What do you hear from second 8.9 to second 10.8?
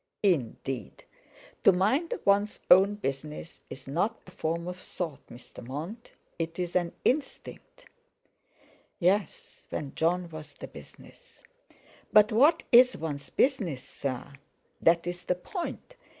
Yes, when Jon was the